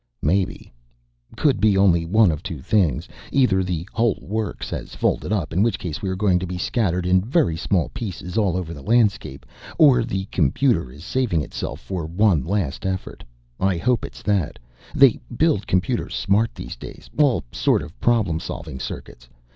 "Maybe. 0.23 0.73
Could 1.37 1.61
be 1.61 1.77
only 1.77 2.05
one 2.07 2.31
of 2.31 2.41
two 2.41 2.59
things. 2.63 3.07
Either 3.31 3.63
the 3.63 3.87
whole 3.93 4.17
works 4.19 4.67
has 4.71 4.95
folded 4.95 5.31
up 5.31 5.53
in 5.53 5.61
which 5.61 5.77
case 5.77 6.01
we 6.01 6.09
are 6.09 6.15
going 6.15 6.39
to 6.39 6.47
be 6.47 6.57
scattered 6.57 7.05
in 7.05 7.21
very 7.21 7.55
small 7.55 7.89
pieces 7.89 8.35
all 8.35 8.57
over 8.57 8.73
the 8.73 8.81
landscape, 8.81 9.45
or 9.77 10.03
the 10.03 10.25
computer 10.31 10.91
is 10.91 11.03
saving 11.03 11.43
itself 11.43 11.79
for 11.79 12.07
one 12.07 12.43
last 12.43 12.83
effort. 12.83 13.23
I 13.59 13.77
hope 13.77 14.01
that's 14.01 14.23
it. 14.25 14.57
They 14.95 15.19
build 15.37 15.67
computers 15.67 16.15
smart 16.15 16.55
these 16.55 16.75
days, 16.75 17.07
all 17.19 17.43
sort 17.51 17.83
of 17.83 17.99
problem 17.99 18.39
solving 18.39 18.79
circuits. 18.79 19.29